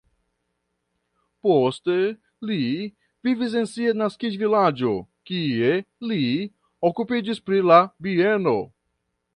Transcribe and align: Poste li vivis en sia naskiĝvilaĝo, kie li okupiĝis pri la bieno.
Poste 1.47 1.97
li 2.51 2.57
vivis 3.29 3.59
en 3.61 3.69
sia 3.75 3.93
naskiĝvilaĝo, 4.01 4.97
kie 5.33 5.71
li 6.13 6.21
okupiĝis 6.93 7.47
pri 7.51 7.63
la 7.73 7.81
bieno. 8.09 8.61